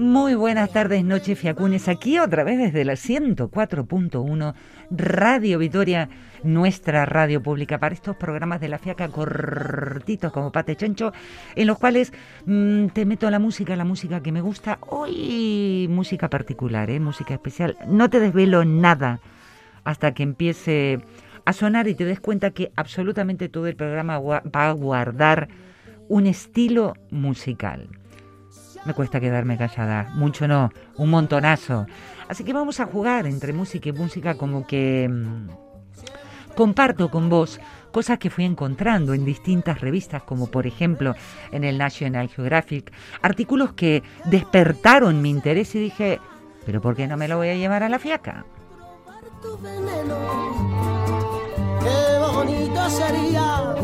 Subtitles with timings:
[0.00, 1.86] Muy buenas tardes, noches fiacunes.
[1.86, 4.54] Aquí otra vez desde la 104.1
[4.90, 6.08] Radio Vitoria,
[6.42, 11.12] nuestra radio pública, para estos programas de la fiaca cortitos como pate chancho,
[11.54, 12.14] en los cuales
[12.46, 14.78] mm, te meto la música, la música que me gusta.
[14.88, 16.98] Hoy música particular, ¿eh?
[16.98, 17.76] música especial.
[17.86, 19.20] No te desvelo nada
[19.84, 21.00] hasta que empiece
[21.44, 25.48] a sonar y te des cuenta que absolutamente todo el programa va a guardar
[26.08, 27.99] un estilo musical
[28.84, 30.10] me cuesta quedarme callada.
[30.14, 31.86] Mucho no, un montonazo.
[32.28, 35.48] Así que vamos a jugar entre música y música como que mm,
[36.54, 41.14] comparto con vos cosas que fui encontrando en distintas revistas, como por ejemplo
[41.50, 42.92] en el National Geographic,
[43.22, 46.20] artículos que despertaron mi interés y dije,
[46.64, 48.44] pero ¿por qué no me lo voy a llevar a la fiaca?
[51.82, 53.74] Qué bonito sería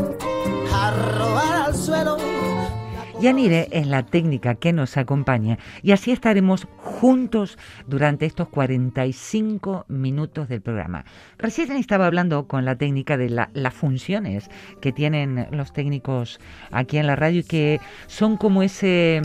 [3.19, 10.47] Yanire es la técnica que nos acompaña y así estaremos juntos durante estos 45 minutos
[10.47, 11.03] del programa.
[11.39, 14.51] Recién estaba hablando con la técnica de las funciones
[14.81, 19.23] que tienen los técnicos aquí en la radio y que son como ese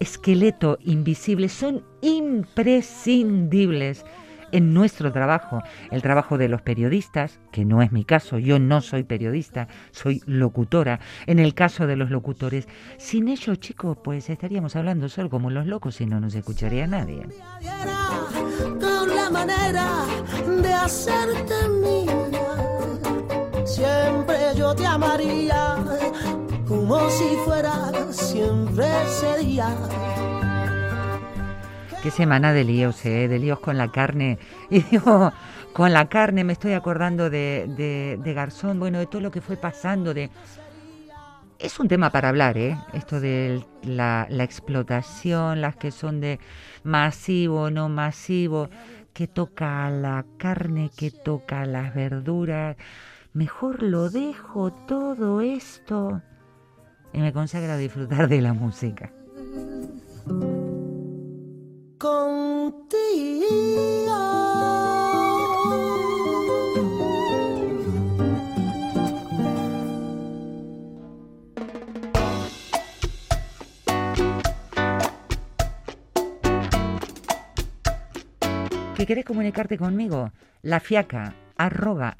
[0.00, 4.04] esqueleto invisible, son imprescindibles
[4.52, 8.80] en nuestro trabajo, el trabajo de los periodistas, que no es mi caso, yo no
[8.80, 11.00] soy periodista, soy locutora.
[11.26, 15.66] En el caso de los locutores, sin ellos, chicos, pues estaríamos hablando solo como los
[15.66, 17.26] locos y no nos escucharía nadie.
[18.80, 20.04] Con la manera
[20.62, 21.54] de hacerte
[23.64, 25.76] siempre yo te amaría,
[26.66, 28.86] como si fuera siempre
[29.20, 29.74] sería
[32.02, 33.28] qué semana de líos, ¿eh?
[33.28, 34.38] de líos con la carne.
[34.70, 35.32] Y digo,
[35.72, 40.14] con la carne me estoy acordando de, Garzón, bueno, de todo lo que fue pasando.
[41.58, 42.76] Es un tema para hablar, ¿eh?
[42.92, 46.38] Esto de la, explotación, las que son de
[46.84, 48.70] masivo, no masivo,
[49.12, 52.76] que toca la carne, que toca las verduras.
[53.32, 56.22] Mejor lo dejo todo esto
[57.12, 59.12] y me consagra a disfrutar de la música
[62.00, 62.06] ¿Qué
[79.04, 80.32] quieres comunicarte conmigo?
[80.62, 82.16] La fiaca arroba.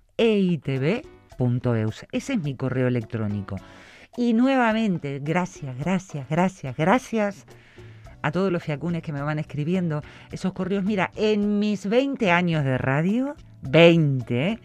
[2.12, 3.56] Ese es mi correo electrónico.
[4.18, 7.46] Y nuevamente, gracias, gracias, gracias, gracias
[8.22, 10.84] a todos los fiacunes que me van escribiendo esos correos.
[10.84, 14.58] Mira, en mis 20 años de radio, 20,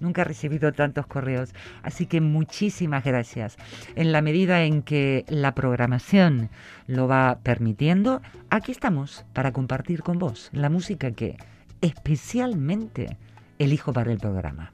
[0.00, 1.54] nunca he recibido tantos correos.
[1.82, 3.56] Así que muchísimas gracias.
[3.96, 6.50] En la medida en que la programación
[6.86, 8.20] lo va permitiendo,
[8.50, 11.36] aquí estamos para compartir con vos la música que
[11.80, 13.16] especialmente
[13.58, 14.72] elijo para el programa.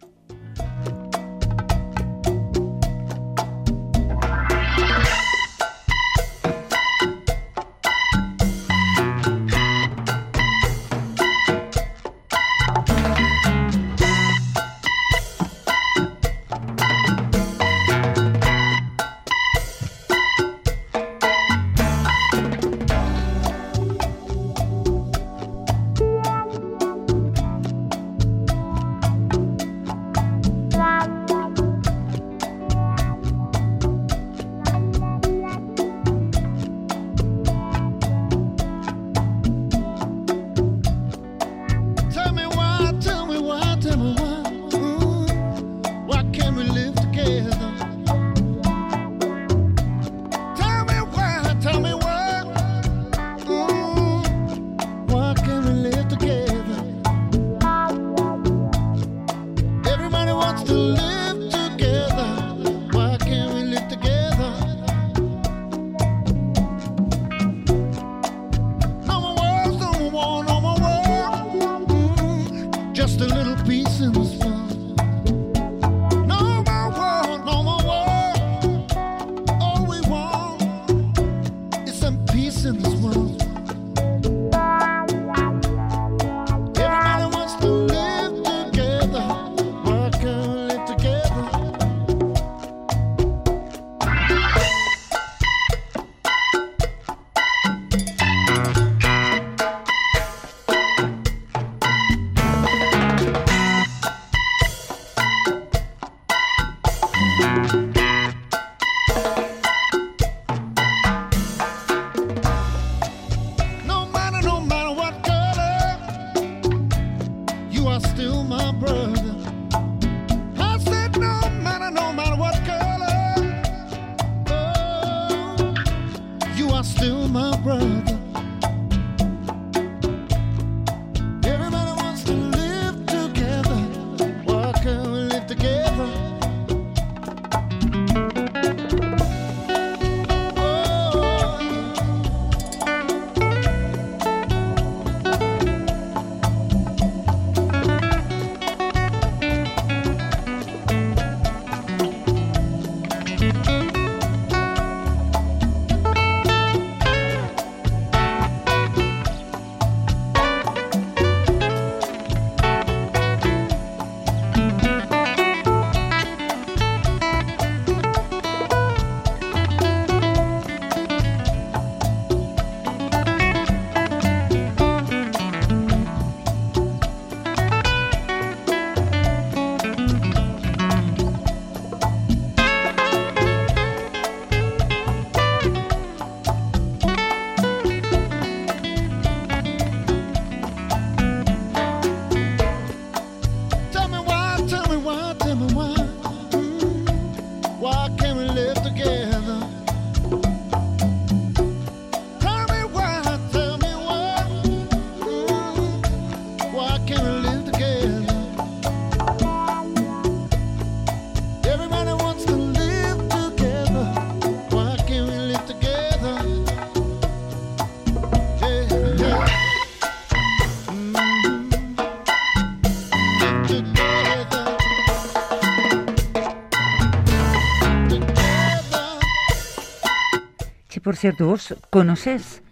[231.09, 232.63] Por cierto, ¿vos conocés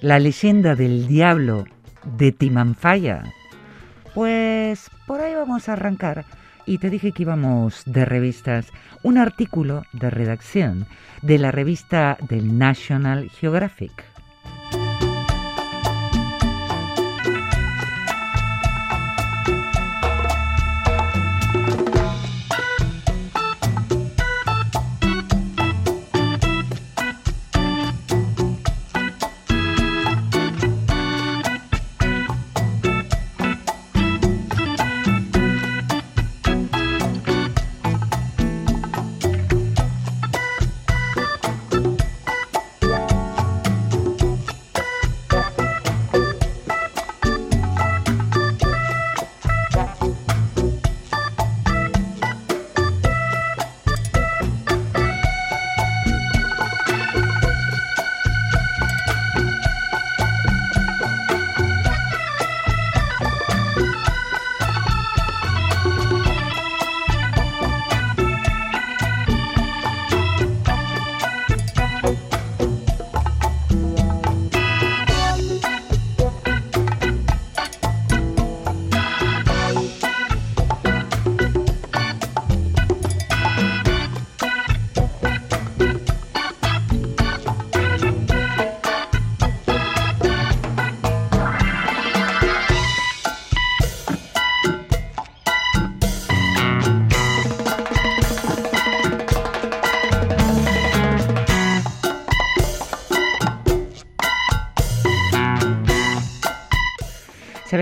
[0.00, 1.66] la leyenda del diablo
[2.04, 3.22] de Timanfaya?
[4.14, 6.24] Pues por ahí vamos a arrancar.
[6.64, 8.68] Y te dije que íbamos de revistas.
[9.02, 10.86] Un artículo de redacción
[11.20, 14.11] de la revista del National Geographic.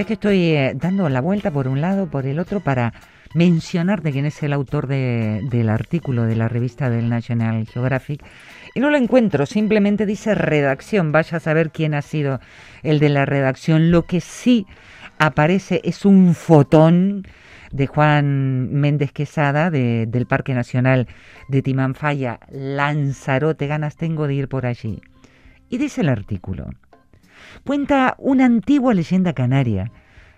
[0.01, 2.95] Sabes que estoy eh, dando la vuelta por un lado, por el otro, para
[3.35, 8.25] mencionarte quién es el autor del artículo de la revista del National Geographic.
[8.75, 11.13] Y no lo encuentro, simplemente dice redacción.
[11.13, 12.41] Vaya a saber quién ha sido
[12.83, 13.91] el de la redacción.
[13.91, 14.65] Lo que sí
[15.19, 17.25] aparece es un fotón
[17.71, 21.09] de Juan Méndez Quesada del Parque Nacional
[21.49, 23.67] de Timanfaya, Lanzarote.
[23.67, 25.03] Ganas tengo de ir por allí.
[25.69, 26.71] Y dice el artículo.
[27.65, 29.91] Cuenta una antigua leyenda canaria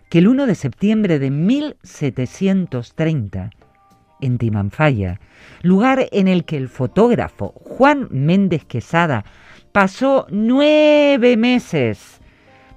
[0.09, 3.51] que el 1 de septiembre de 1730,
[4.21, 5.19] en Timanfaya,
[5.63, 9.25] lugar en el que el fotógrafo Juan Méndez Quesada
[9.73, 12.21] pasó nueve meses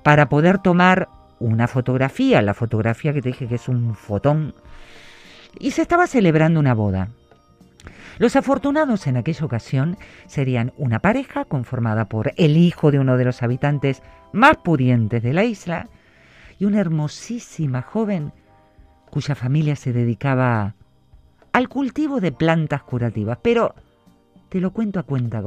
[0.01, 4.53] para poder tomar una fotografía, la fotografía que te dije que es un fotón,
[5.59, 7.09] y se estaba celebrando una boda.
[8.17, 13.25] Los afortunados en aquella ocasión serían una pareja conformada por el hijo de uno de
[13.25, 14.01] los habitantes
[14.35, 15.89] más pudientes de la isla
[16.59, 18.33] y una hermosísima joven
[19.09, 20.75] cuya familia se dedicaba
[21.53, 23.73] al cultivo de plantas curativas, pero
[24.49, 25.41] te lo cuento a cuenta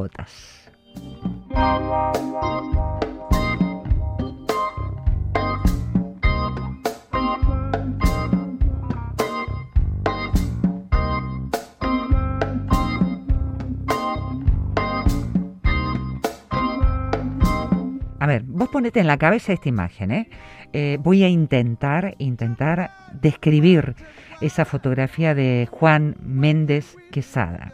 [18.29, 20.31] ver, vos ponete en la cabeza esta imagen, ¿eh?
[20.73, 23.95] Eh, voy a intentar, intentar describir
[24.41, 27.73] esa fotografía de Juan Méndez Quesada.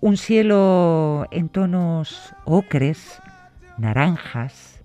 [0.00, 3.20] Un cielo en tonos ocres,
[3.78, 4.82] naranjas,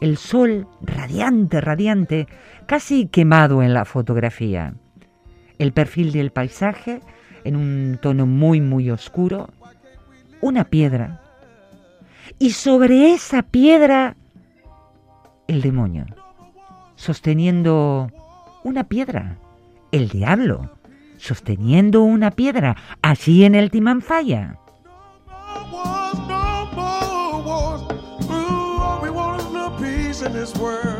[0.00, 2.26] el sol radiante, radiante,
[2.66, 4.74] casi quemado en la fotografía.
[5.58, 7.00] El perfil del paisaje
[7.44, 9.48] en un tono muy, muy oscuro.
[10.40, 11.22] Una piedra.
[12.38, 14.16] Y sobre esa piedra,
[15.48, 16.06] el demonio,
[16.96, 18.10] sosteniendo
[18.64, 19.38] una piedra.
[19.92, 20.70] El diablo,
[21.18, 24.58] sosteniendo una piedra allí en el Timanfaya.
[30.26, 30.95] Everybody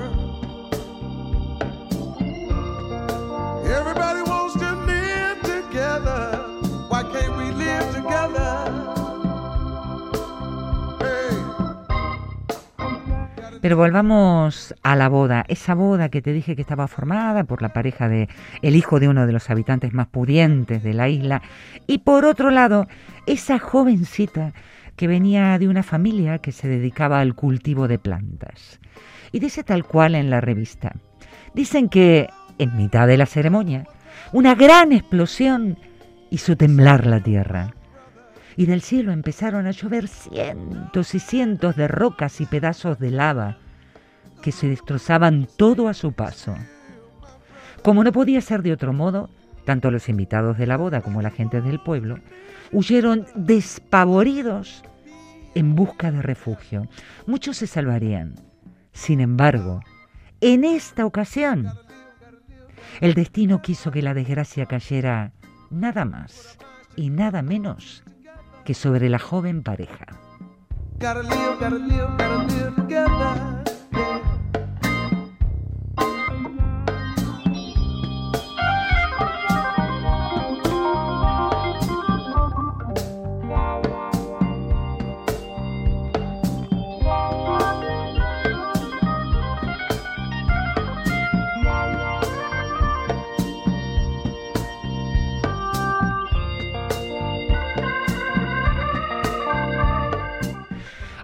[13.66, 17.70] Pero volvamos a la boda, esa boda que te dije que estaba formada por la
[17.70, 18.28] pareja de
[18.62, 21.42] el hijo de uno de los habitantes más pudientes de la isla
[21.88, 22.86] y por otro lado,
[23.26, 24.52] esa jovencita
[24.94, 28.78] que venía de una familia que se dedicaba al cultivo de plantas.
[29.32, 30.92] Y dice tal cual en la revista.
[31.52, 33.88] Dicen que en mitad de la ceremonia,
[34.32, 35.76] una gran explosión
[36.30, 37.74] hizo temblar la tierra
[38.56, 43.58] y del cielo empezaron a llover cientos y cientos de rocas y pedazos de lava
[44.42, 46.54] que se destrozaban todo a su paso.
[47.82, 49.28] Como no podía ser de otro modo,
[49.64, 52.18] tanto los invitados de la boda como la gente del pueblo
[52.72, 54.82] huyeron despavoridos
[55.54, 56.88] en busca de refugio.
[57.26, 58.34] Muchos se salvarían.
[58.92, 59.82] Sin embargo,
[60.40, 61.68] en esta ocasión,
[63.00, 65.32] el destino quiso que la desgracia cayera
[65.70, 66.58] nada más
[66.96, 68.04] y nada menos
[68.66, 70.06] que sobre la joven pareja.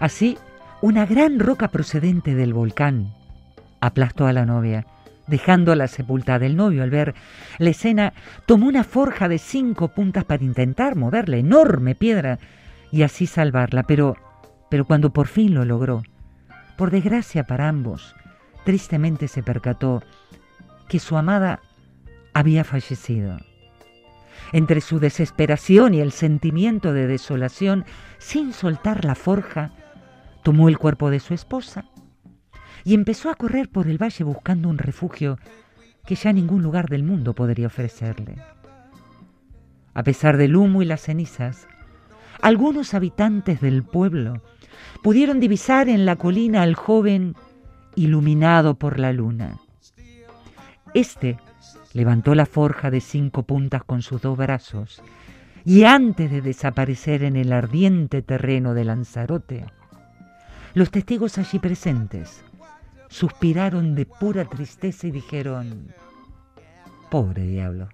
[0.03, 0.37] Así,
[0.81, 3.15] una gran roca procedente del volcán
[3.81, 4.85] aplastó a la novia,
[5.29, 6.45] dejándola sepultada.
[6.45, 7.15] El novio, al ver
[7.59, 8.13] la escena,
[8.45, 12.41] tomó una forja de cinco puntas para intentar mover la enorme piedra
[12.91, 14.17] y así salvarla, pero,
[14.69, 16.03] pero cuando por fin lo logró,
[16.77, 18.17] por desgracia para ambos,
[18.65, 20.03] tristemente se percató
[20.89, 21.61] que su amada
[22.35, 23.37] había fallecido.
[24.53, 27.85] Entre su desesperación y el sentimiento de desolación,
[28.19, 29.71] sin soltar la forja,
[30.43, 31.85] tomó el cuerpo de su esposa
[32.85, 35.39] y empezó a correr por el valle buscando un refugio
[36.05, 38.37] que ya ningún lugar del mundo podría ofrecerle.
[39.95, 41.69] A pesar del humo y las cenizas,
[42.41, 44.43] algunos habitantes del pueblo
[45.03, 47.37] pudieron divisar en la colina al joven
[47.95, 49.59] iluminado por la luna.
[50.95, 51.39] Este
[51.93, 55.03] levantó la forja de cinco puntas con sus dos brazos
[55.65, 59.67] y antes de desaparecer en el ardiente terreno de Lanzarote,
[60.75, 62.43] los testigos allí presentes
[63.09, 65.93] suspiraron de pura tristeza y dijeron,
[67.11, 67.89] pobre diablo.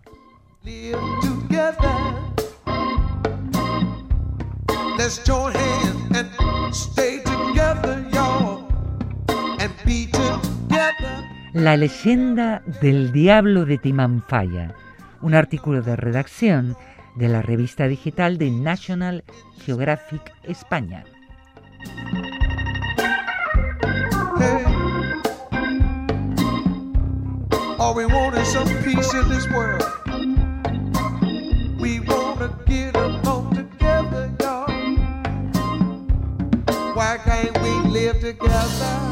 [11.54, 14.74] La leyenda del diablo de Timanfaya,
[15.20, 16.76] un artículo de redacción
[17.16, 19.24] de la revista digital de National
[19.64, 21.04] Geographic España.
[27.80, 29.82] All we want is some peace in this world.
[31.80, 34.66] We wanna get along together, y'all.
[36.94, 39.08] Why can't we live together?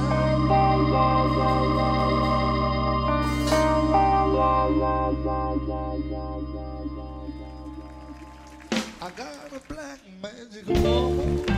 [9.01, 11.56] I got a black magic woman.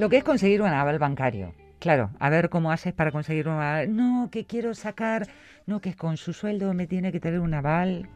[0.00, 1.52] Lo que es conseguir un aval bancario.
[1.78, 3.94] Claro, a ver cómo haces para conseguir un aval.
[3.94, 5.26] No, que quiero sacar,
[5.66, 8.08] no, que con su sueldo me tiene que tener un aval.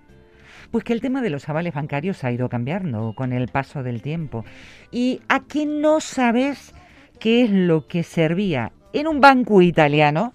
[0.71, 4.01] Pues que el tema de los avales bancarios ha ido cambiando con el paso del
[4.01, 4.47] tiempo.
[4.91, 6.75] ¿Y a qué no sabes
[7.21, 10.33] qué es lo que servía en un banco italiano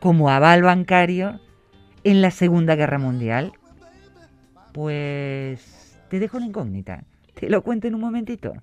[0.00, 1.38] como aval bancario
[2.02, 3.52] en la Segunda Guerra Mundial?
[4.72, 7.04] Pues te dejo la incógnita.
[7.34, 8.54] Te lo cuento en un momentito.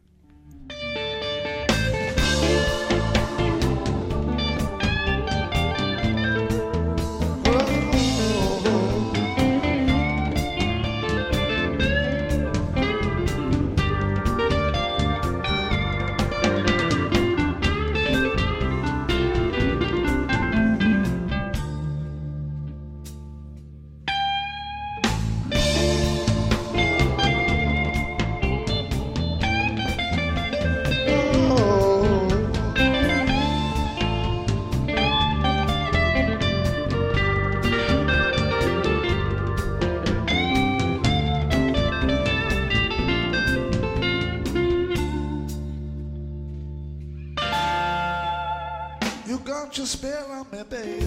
[49.46, 51.06] You got your spell on me, baby.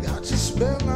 [0.00, 0.87] Got your spell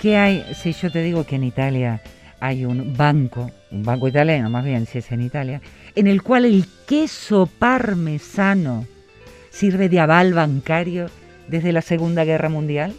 [0.00, 2.00] ¿Y qué hay si yo te digo que en Italia
[2.40, 5.60] hay un banco, un banco italiano más bien, si es en Italia,
[5.94, 8.86] en el cual el queso parmesano
[9.50, 11.10] sirve de aval bancario
[11.48, 12.94] desde la Segunda Guerra Mundial?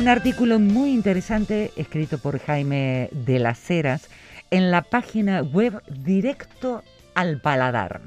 [0.00, 4.08] Un artículo muy interesante escrito por Jaime de las Heras
[4.50, 6.82] en la página web Directo
[7.14, 8.00] al Paladar.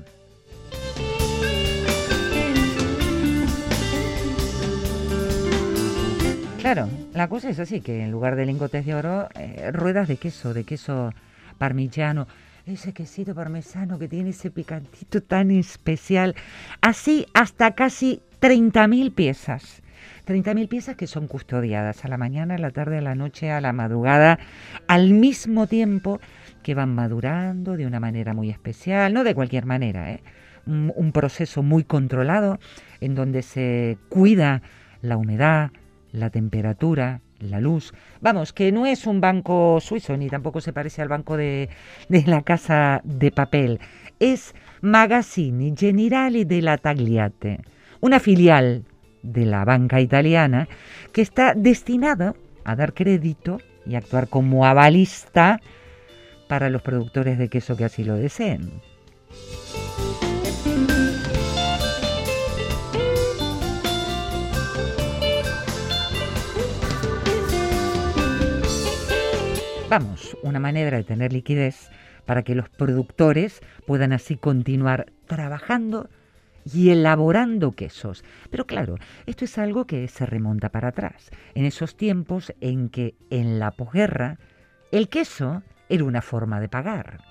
[6.72, 10.18] Claro, la cosa es así, que en lugar de lingotes de oro, eh, ruedas de
[10.18, 11.12] queso, de queso
[11.58, 12.28] parmigiano,
[12.68, 16.36] ese quesito parmesano que tiene ese picantito tan especial,
[16.80, 19.82] así hasta casi 30.000 piezas.
[20.28, 23.62] 30.000 piezas que son custodiadas a la mañana, a la tarde, a la noche, a
[23.62, 24.38] la madrugada,
[24.88, 26.20] al mismo tiempo
[26.62, 30.22] que van madurando de una manera muy especial, no de cualquier manera, ¿eh?
[30.68, 32.60] un, un proceso muy controlado
[33.02, 34.62] en donde se cuida
[35.02, 35.72] la humedad,
[36.12, 37.94] la temperatura, la luz.
[38.22, 41.70] Vamos, que no es un banco suizo ni tampoco se parece al banco de,
[42.10, 43.80] la casa de papel.
[44.20, 47.62] Es Magazzini Generali della Tagliate,
[48.02, 48.84] una filial
[49.22, 50.68] de la banca italiana
[51.12, 55.60] que está destinada a dar crédito y actuar como avalista
[56.48, 58.82] para los productores de queso que así lo deseen.
[69.90, 71.90] Vamos, una manera de tener liquidez
[72.28, 76.12] para que los productores puedan así continuar trabajando
[76.64, 78.24] y elaborando quesos.
[78.52, 83.16] Pero claro, esto es algo que se remonta para atrás, en esos tiempos en que
[83.32, 84.38] en la posguerra
[84.92, 87.29] el queso era una forma de pagar.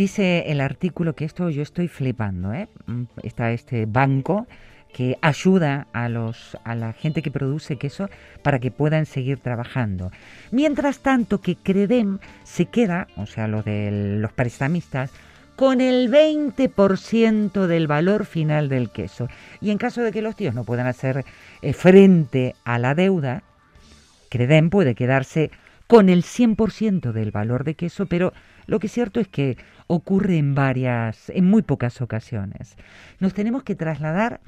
[0.00, 2.68] Dice el artículo que esto yo estoy flipando, ¿eh?
[2.86, 4.46] Mm, Está este banco
[4.94, 8.08] que ayuda a, los, a la gente que produce queso
[8.42, 10.10] para que puedan seguir trabajando.
[10.52, 15.10] Mientras tanto que Credem se queda, o sea, lo de los prestamistas,
[15.54, 19.28] con el 20% del valor final del queso.
[19.60, 21.26] Y en caso de que los tíos no puedan hacer
[21.60, 23.42] eh, frente a la deuda,
[24.30, 25.50] Credem puede quedarse
[25.86, 28.32] con el 100% del valor de queso, pero
[28.66, 29.56] lo que es cierto es que
[29.92, 32.76] ocurre en varias, en muy pocas ocasiones.
[33.18, 34.40] Nos tenemos que trasladar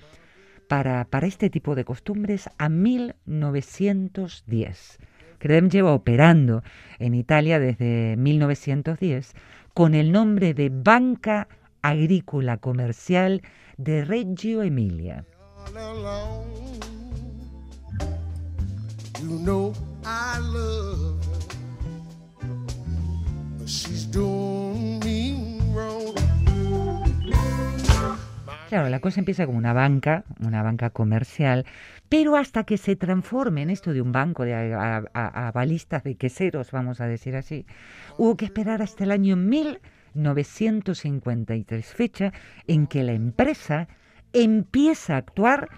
[0.68, 4.98] para, para este tipo de costumbres a 1910.
[5.38, 6.62] Credem lleva operando
[7.00, 9.33] en Italia desde 1910
[9.74, 11.48] con el nombre de Banca
[11.83, 13.42] Agrícola Comercial
[13.78, 15.24] de Reggio Emilia.
[28.69, 31.67] Claro, la cosa empieza como una banca, una banca comercial,
[32.09, 35.03] pero hasta que se transforme en esto de un banco de a-
[36.05, 37.67] de queseros, vamos a decir así,
[38.17, 42.33] hubo que esperar hasta el año 1953, fecha
[42.67, 43.89] en que la empresa
[44.33, 45.69] empieza a actuar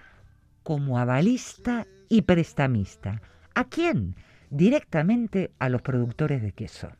[0.62, 3.20] como avalista y prestamista.
[3.56, 4.14] ¿A quién?
[4.50, 6.90] Directamente a los productores de queso.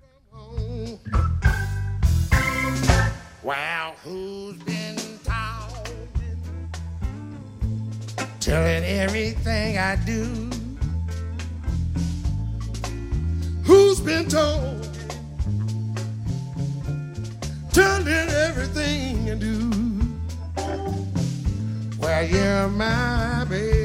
[3.45, 6.09] Wow, who's been talking?
[8.41, 10.51] Telling everything I do.
[13.65, 14.89] Who's been told?
[17.71, 19.71] Telling everything I do.
[21.99, 23.84] Well, you're my baby.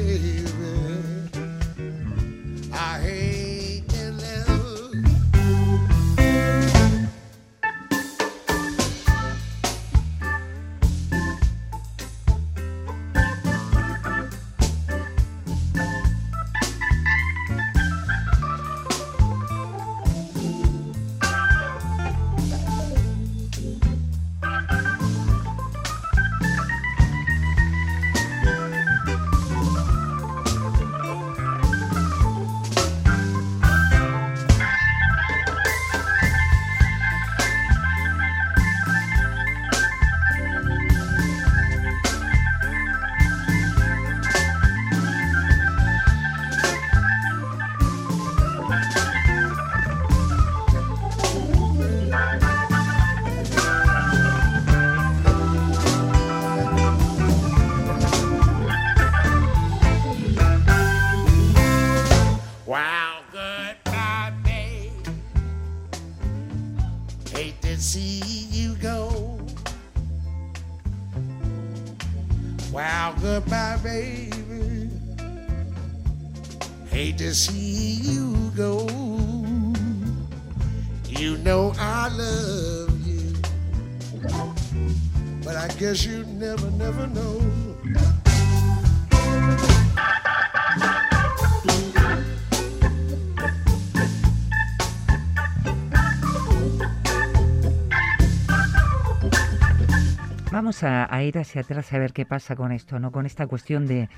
[100.52, 103.10] Vamos a, ir hacia atrás a ver qué pasa con esto, ¿no?
[103.10, 104.08] Con esta cuestión de,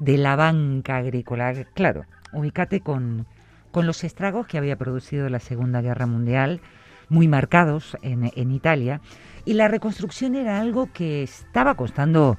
[0.00, 1.52] la banca agrícola.
[1.74, 3.26] Claro, ubícate con,
[3.70, 6.60] con los estragos que había producido la Segunda Guerra Mundial,
[7.08, 9.00] muy marcados en, en Italia,
[9.44, 12.38] y la reconstrucción era algo que estaba costando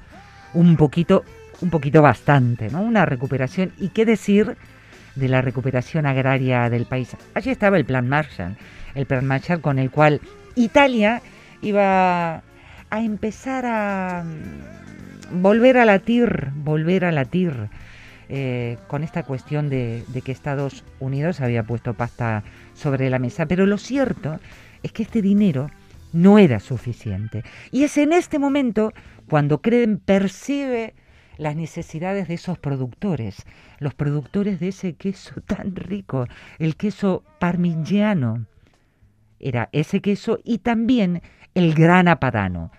[0.54, 1.24] un poquito,
[1.60, 2.82] un poquito bastante, ¿no?
[2.82, 3.72] Una recuperación.
[3.78, 4.56] Y qué decir
[5.14, 7.16] de la recuperación agraria del país.
[7.34, 8.56] Allí estaba el Plan Marshall,
[8.94, 10.20] el Plan Marshall con el cual
[10.54, 11.22] Italia
[11.60, 12.42] iba
[12.90, 17.52] a empezar a mm, volver a latir, volver a latir
[18.28, 22.42] eh, con esta cuestión de, de que Estados Unidos había puesto pasta
[22.74, 23.46] sobre la mesa.
[23.46, 24.38] Pero lo cierto
[24.82, 25.70] es que este dinero
[26.12, 27.42] no era suficiente.
[27.70, 28.92] Y es en este momento
[29.28, 30.94] cuando Creden percibe
[31.38, 33.46] las necesidades de esos productores,
[33.78, 36.26] los productores de ese queso tan rico,
[36.58, 38.46] el queso parmigiano.
[39.40, 41.22] Era ese queso y también
[41.54, 42.70] el grana padano.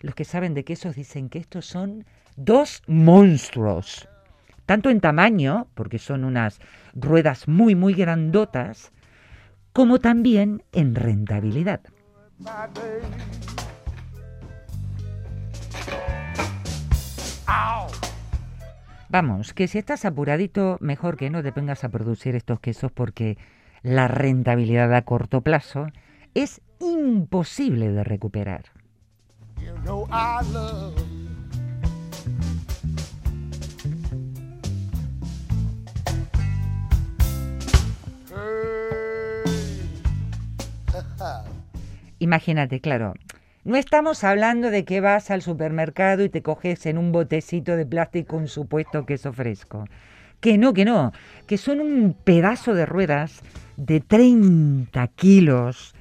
[0.00, 2.04] Los que saben de quesos dicen que estos son
[2.36, 4.08] dos monstruos,
[4.66, 6.58] tanto en tamaño, porque son unas
[6.94, 8.92] ruedas muy, muy grandotas,
[9.72, 11.80] como también en rentabilidad.
[19.08, 23.38] Vamos, que si estás apuradito, mejor que no te pongas a producir estos quesos porque
[23.82, 25.88] la rentabilidad a corto plazo
[26.34, 28.66] es imposible de recuperar.
[42.20, 43.14] Imagínate, claro,
[43.64, 47.86] no estamos hablando de que vas al supermercado y te coges en un botecito de
[47.86, 49.86] plástico un supuesto queso fresco.
[50.38, 51.12] Que no, que no,
[51.46, 53.40] que son un pedazo de ruedas
[53.78, 55.94] de 30 kilos,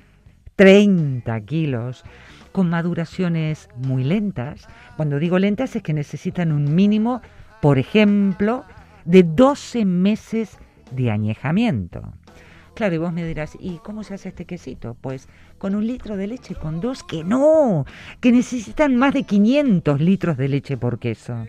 [0.57, 2.03] 30 kilos,
[2.51, 4.67] con maduraciones muy lentas.
[4.97, 7.21] Cuando digo lentas es que necesitan un mínimo,
[7.61, 8.65] por ejemplo,
[9.05, 10.57] de 12 meses
[10.91, 12.13] de añejamiento.
[12.79, 14.95] Claro, y vos me dirás, ¿y cómo se hace este quesito?
[15.01, 17.85] Pues con un litro de leche, con dos, que no,
[18.21, 21.45] que necesitan más de 500 litros de leche por queso.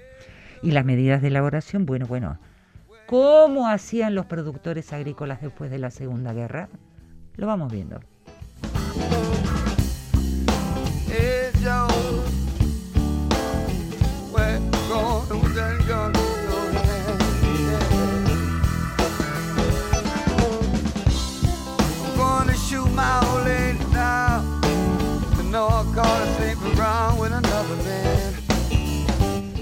[0.61, 2.41] Y las medidas de elaboración, bueno, bueno,
[3.07, 6.69] ¿cómo hacían los productores agrícolas después de la Segunda Guerra?
[7.37, 8.01] Lo vamos viendo.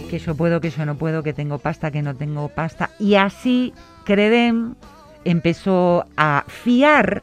[0.08, 2.90] Que yo puedo, que yo no puedo, que tengo pasta, que no tengo pasta.
[2.98, 4.74] Y así Credem
[5.24, 7.22] empezó a fiar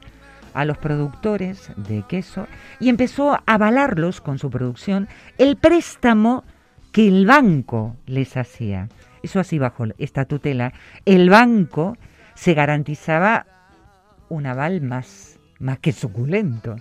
[0.53, 2.47] a los productores de queso
[2.79, 6.43] y empezó a avalarlos con su producción el préstamo
[6.91, 8.87] que el banco les hacía.
[9.21, 10.71] Eso así bajo esta tutela,
[11.05, 11.97] el banco
[12.35, 13.47] se garantizaba
[14.29, 16.75] un aval más, más que suculento.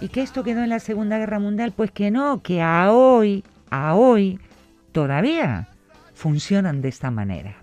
[0.00, 1.72] ¿Y que esto quedó en la Segunda Guerra Mundial?
[1.76, 4.40] Pues que no, que a hoy, a hoy,
[4.92, 5.68] todavía
[6.14, 7.56] funcionan de esta manera.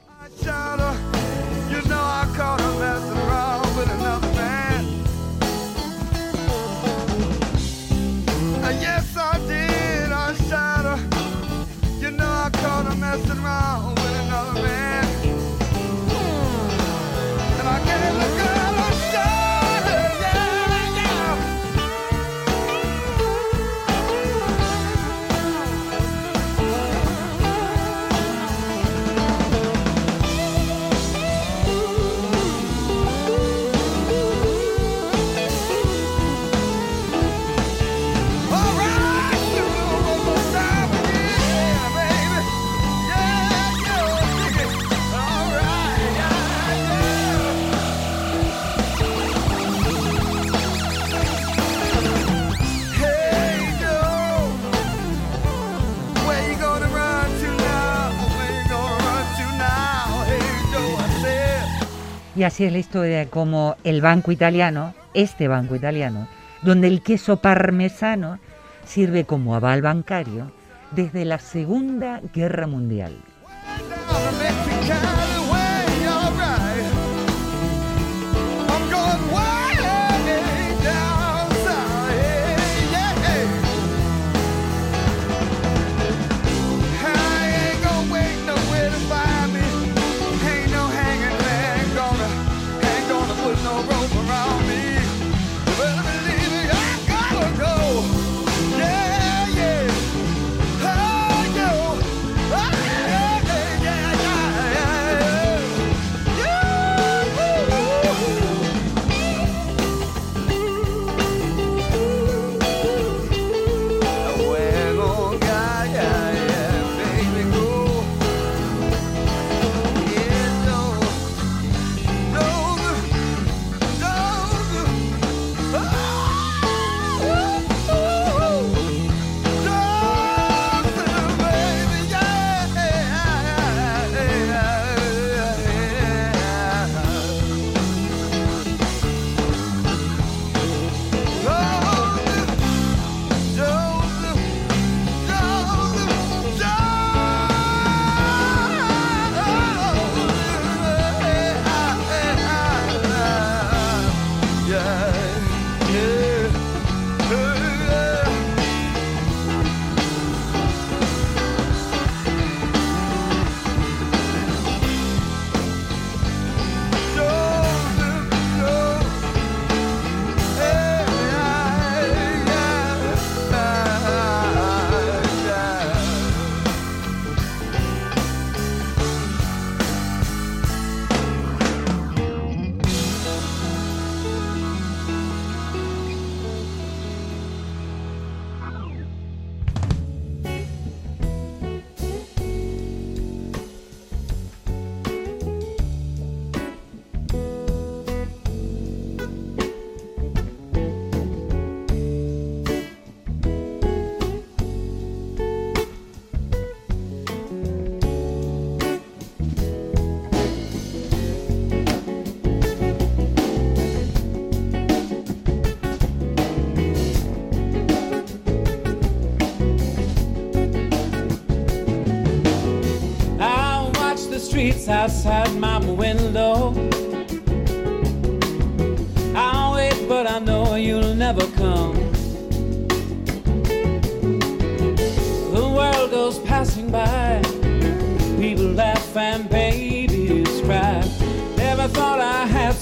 [62.47, 66.29] Así es la historia de cómo el banco italiano, este banco italiano,
[66.61, 68.39] donde el queso parmesano
[68.85, 70.51] sirve como aval bancario
[70.91, 73.17] desde la Segunda Guerra Mundial.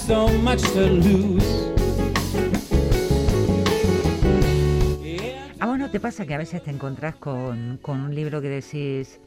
[0.06, 1.72] So much to lose.
[5.02, 5.54] Yeah.
[5.60, 8.48] ¿A vos no te pasa que a veces te encontrás con, con un libro que
[8.48, 9.20] decís,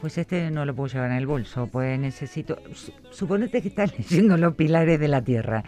[0.00, 2.58] pues este no lo puedo llevar en el bolso, pues necesito...
[2.74, 5.64] su- Suponete que estás leyendo Los Pilares de la Tierra,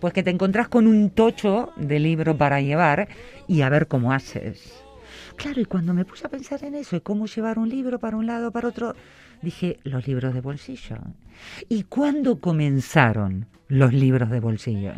[0.00, 3.08] pues que te encontrás con un tocho de libro para llevar
[3.48, 4.72] y a ver cómo haces.
[5.36, 8.16] Claro, y cuando me puse a pensar en eso y cómo llevar un libro para
[8.18, 8.94] un lado, para otro,
[9.42, 10.98] dije, los libros de bolsillo.
[11.68, 14.92] ¿Y cuándo comenzaron los libros de bolsillo?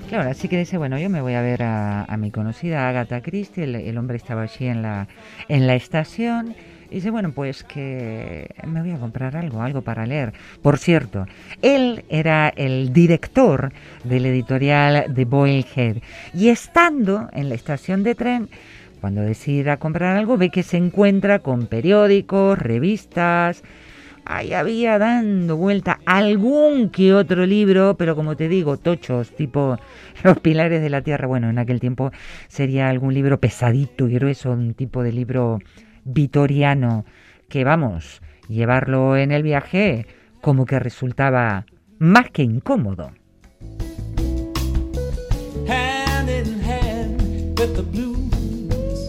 [0.08, 3.22] Claro, así que dice, bueno, yo me voy a ver a, a mi conocida Agatha
[3.22, 5.08] Christie, el, el hombre estaba allí en la,
[5.48, 6.54] en la estación,
[6.92, 10.34] y dice, bueno, pues que me voy a comprar algo, algo para leer.
[10.60, 11.26] Por cierto,
[11.62, 13.72] él era el director
[14.04, 16.02] del editorial de Boyle
[16.34, 18.50] y estando en la estación de tren,
[19.00, 23.62] cuando decide ir a comprar algo, ve que se encuentra con periódicos, revistas,
[24.24, 29.78] Ahí había dando vuelta algún que otro libro, pero como te digo, tochos, tipo
[30.22, 31.26] Los Pilares de la Tierra.
[31.26, 32.12] Bueno, en aquel tiempo
[32.46, 35.58] sería algún libro pesadito y grueso, un tipo de libro
[36.04, 37.04] vitoriano,
[37.48, 40.06] que vamos, llevarlo en el viaje
[40.40, 41.66] como que resultaba
[41.98, 43.12] más que incómodo.
[45.68, 49.06] Hand in hand with the blues.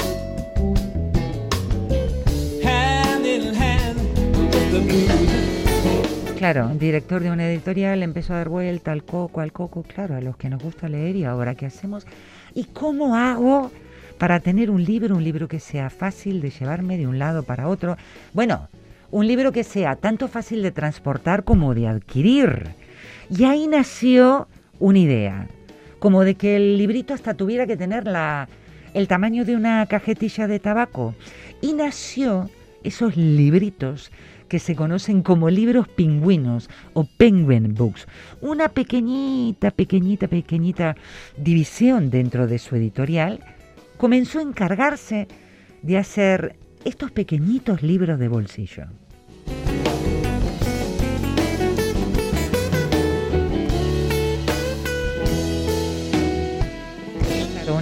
[2.64, 3.98] Hand in hand
[4.38, 6.38] with the blues.
[6.38, 10.22] Claro, director de una editorial empezó a dar vuelta al coco, al coco, claro, a
[10.22, 12.06] los que nos gusta leer y ahora qué hacemos.
[12.54, 13.72] ¿Y cómo hago
[14.18, 17.68] para tener un libro, un libro que sea fácil de llevarme de un lado para
[17.68, 17.98] otro?
[18.34, 18.70] Bueno,
[19.12, 22.70] un libro que sea tanto fácil de transportar como de adquirir.
[23.30, 24.48] Y ahí nació
[24.80, 25.48] una idea,
[26.00, 28.48] como de que el librito hasta tuviera que tener la,
[28.94, 31.16] el tamaño de una cajetilla de tabaco.
[31.62, 32.50] Y nació
[32.84, 34.12] esos libritos
[34.48, 38.08] que se conocen como libros pingüinos o penguin books.
[38.42, 40.96] Una pequeñita, pequeñita, pequeñita
[41.38, 43.40] división dentro de su editorial
[43.98, 45.28] comenzó a encargarse
[45.82, 48.88] de hacer estos pequeñitos libros de bolsillo.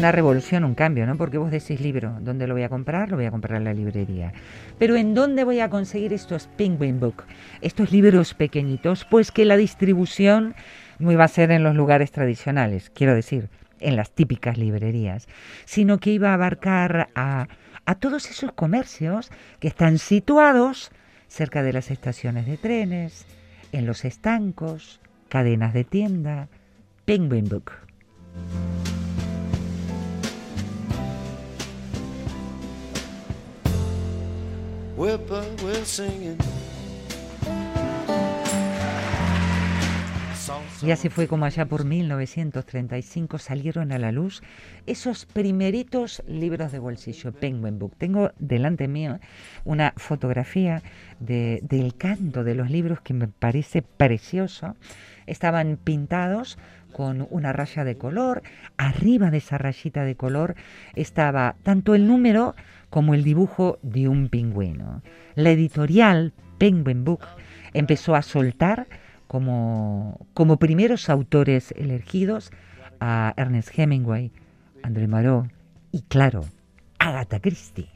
[0.01, 1.15] Una revolución, un cambio, ¿no?
[1.15, 3.11] Porque vos decís libro, ¿dónde lo voy a comprar?
[3.11, 4.33] Lo voy a comprar en la librería.
[4.79, 7.23] Pero ¿en dónde voy a conseguir estos Penguin Book?
[7.61, 10.55] Estos libros pequeñitos, pues que la distribución
[10.97, 13.49] no iba a ser en los lugares tradicionales, quiero decir,
[13.81, 15.27] en las típicas librerías,
[15.65, 17.47] sino que iba a abarcar a,
[17.85, 20.91] a todos esos comercios que están situados
[21.27, 23.25] cerca de las estaciones de trenes,
[23.71, 26.49] en los estancos, cadenas de tienda,
[27.05, 27.71] Penguin Book.
[40.81, 44.41] Y así fue como allá por 1935 salieron a la luz
[44.87, 47.93] esos primeritos libros de bolsillo, Penguin Book.
[47.97, 49.19] Tengo delante mío
[49.65, 50.81] una fotografía
[51.19, 54.75] de- del canto de los libros que me parece precioso.
[55.27, 56.57] Estaban pintados
[56.91, 58.41] con una raya de color.
[58.77, 60.55] Arriba de esa rayita de color
[60.95, 62.55] estaba tanto el número
[62.89, 65.01] como el dibujo de un pingüino.
[65.35, 67.21] La editorial Penguin Book
[67.73, 68.87] empezó a soltar
[69.31, 72.51] como, como primeros autores elegidos
[72.99, 74.33] a Ernest Hemingway,
[74.83, 75.49] André Malraux
[75.89, 76.41] y, claro,
[76.99, 77.87] Agatha Christie.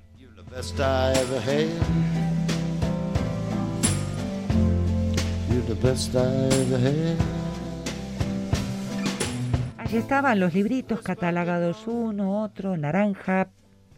[9.78, 13.50] Allí estaban los libritos catalogados uno, otro, naranja.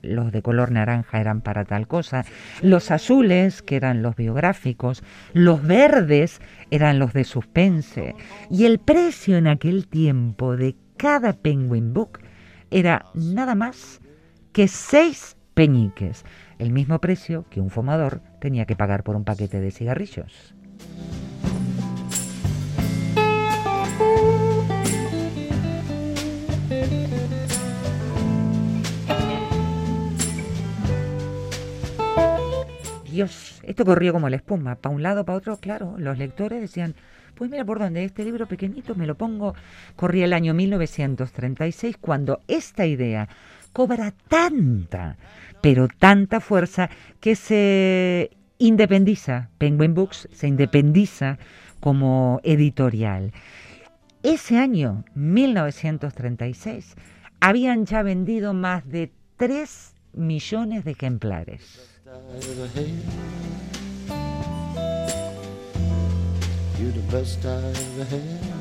[0.01, 2.25] Los de color naranja eran para tal cosa.
[2.61, 5.03] Los azules, que eran los biográficos.
[5.33, 6.41] Los verdes
[6.71, 8.15] eran los de suspense.
[8.49, 12.19] Y el precio en aquel tiempo de cada Penguin Book
[12.71, 14.01] era nada más
[14.51, 16.25] que seis peñiques.
[16.59, 20.55] El mismo precio que un fumador tenía que pagar por un paquete de cigarrillos.
[33.17, 36.93] Dios, esto corrió como la espuma, para un lado, para otro, claro, los lectores decían,
[37.33, 39.55] pues mira por dónde este libro pequeñito me lo pongo.
[39.95, 43.27] Corría el año 1936 cuando esta idea
[43.73, 45.17] cobra tanta,
[45.61, 51.39] pero tanta fuerza que se independiza, Penguin Books se independiza
[51.79, 53.31] como editorial.
[54.21, 56.93] Ese año, 1936,
[57.39, 61.96] habían ya vendido más de 3 millones de ejemplares.
[62.09, 62.87] I ever had.
[66.79, 68.56] You're the best I ever had.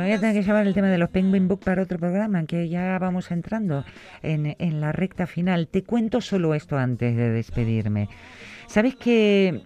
[0.00, 2.46] Me voy a tener que llevar el tema de los Penguin Book para otro programa,
[2.46, 3.84] que ya vamos entrando
[4.22, 5.68] en, en la recta final.
[5.68, 8.08] Te cuento solo esto antes de despedirme.
[8.66, 9.60] ¿Sabes que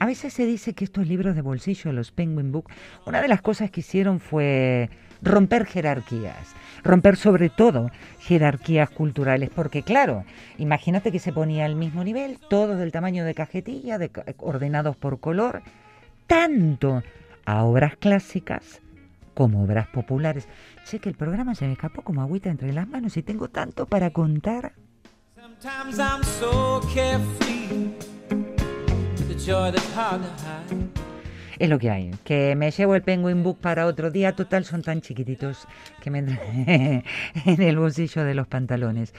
[0.00, 2.68] a veces se dice que estos libros de bolsillo, los Penguin Book,
[3.06, 4.90] una de las cosas que hicieron fue
[5.22, 10.24] romper jerarquías, romper sobre todo jerarquías culturales, porque claro,
[10.58, 14.96] imagínate que se ponía al mismo nivel, todos del tamaño de cajetilla, de ca- ordenados
[14.96, 15.62] por color,
[16.26, 17.04] tanto
[17.46, 18.80] a obras clásicas
[19.38, 20.48] como obras populares.
[20.82, 23.86] Sé que el programa se me escapó como agüita entre las manos y tengo tanto
[23.86, 24.72] para contar.
[31.56, 32.10] Es lo que hay.
[32.24, 34.34] Que me llevo el Penguin Book para otro día.
[34.34, 35.68] Total, son tan chiquititos
[36.02, 36.40] que me entran
[37.46, 39.14] en el bolsillo de los pantalones.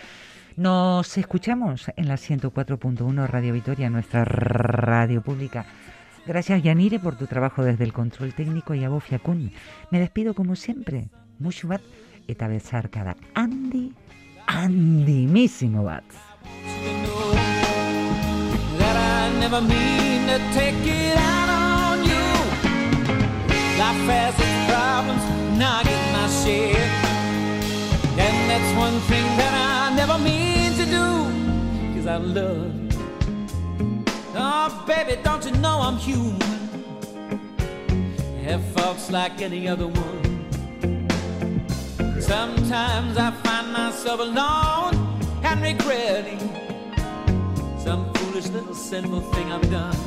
[0.57, 5.65] Nos escuchamos en la 104.1 Radio Vitoria, nuestra radio pública.
[6.29, 9.51] Gracias, Yanire, por tu trabajo desde el control técnico y a vos, Fiacun.
[9.89, 11.09] Me despido como siempre.
[11.39, 11.81] Mucho bat
[12.27, 13.17] eta bezarkada.
[13.33, 13.95] Andy,
[14.45, 16.03] andimísimo bat.
[28.21, 32.88] And that's one thing that I never mean to do, cause I love.
[34.41, 36.39] Oh, baby, don't you know I'm human?
[38.45, 41.19] Have faults like any other one.
[42.21, 44.95] Sometimes I find myself alone
[45.43, 46.39] and regretting
[47.77, 49.97] some foolish little sinful thing I've done.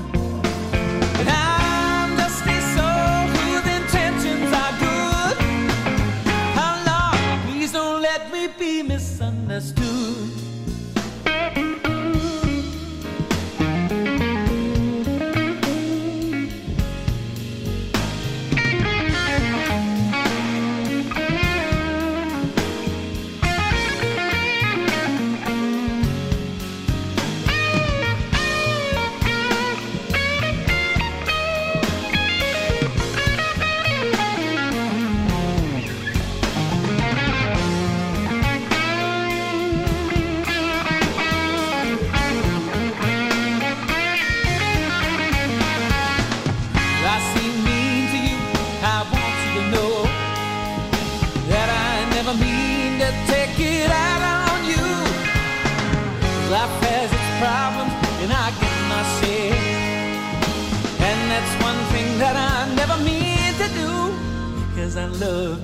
[1.18, 5.36] But I'm just a soul whose intentions are good.
[6.56, 8.82] Oh Lord, please don't let me be
[65.22, 65.58] love.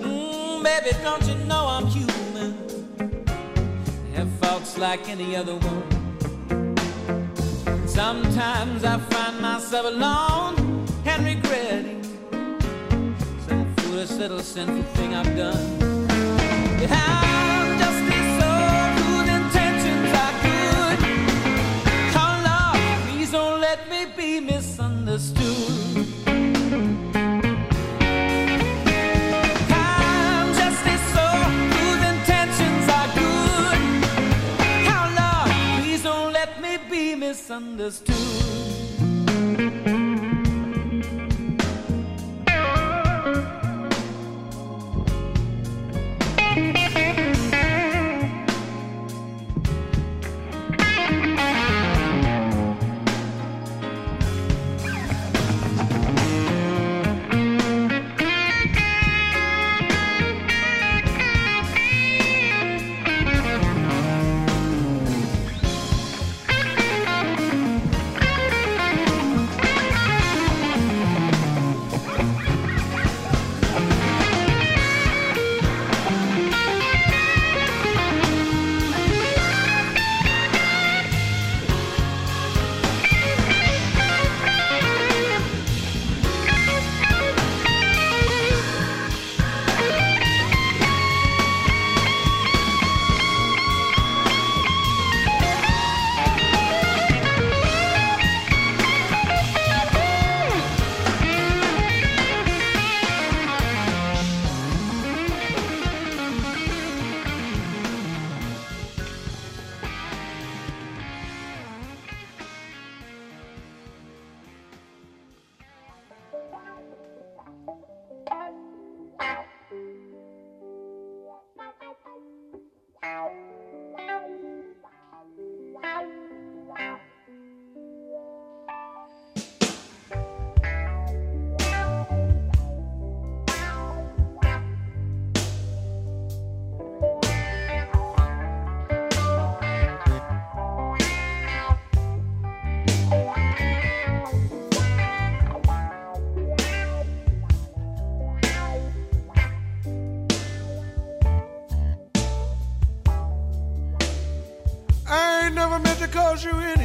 [0.00, 2.50] Mm, baby, don't you know I'm human?
[4.14, 5.86] Have faults like any other one.
[7.86, 10.54] Sometimes I find myself alone
[11.10, 12.02] and regretting
[13.46, 15.66] some foolish little sinful thing I've done.
[16.90, 18.00] I'm just
[18.38, 20.98] soul whose intentions are good.
[22.22, 25.52] Oh Lord, please don't let me be misunderstood.
[37.60, 39.11] Misunderstood.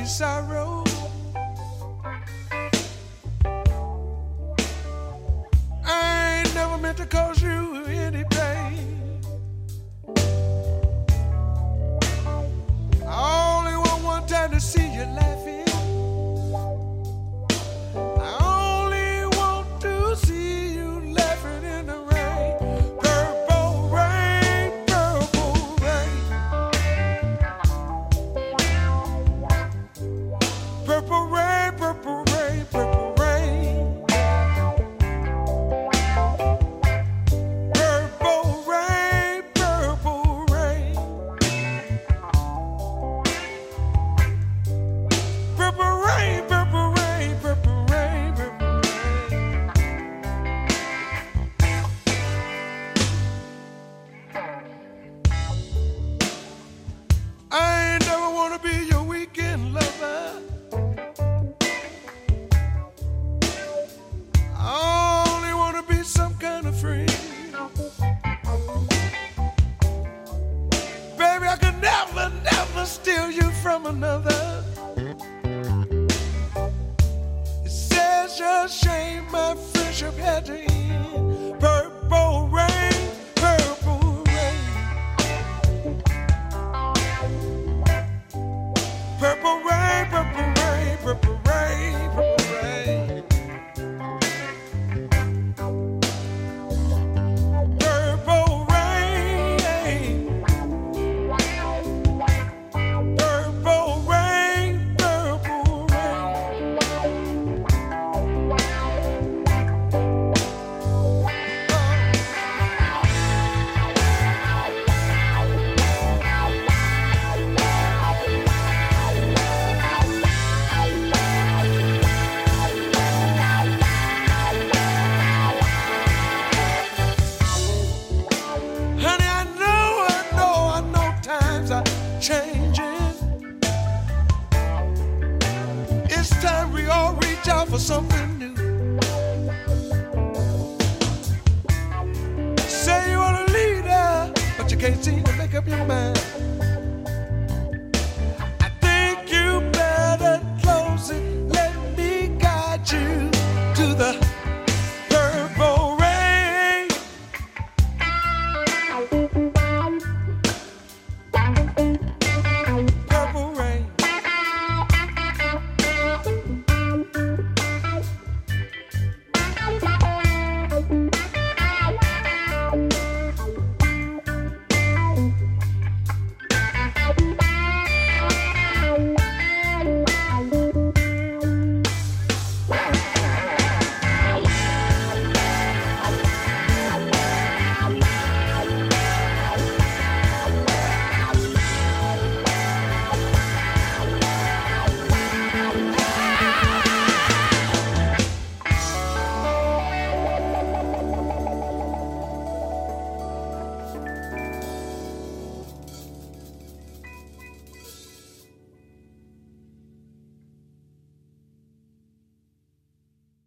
[0.08, 0.77] Sorrow.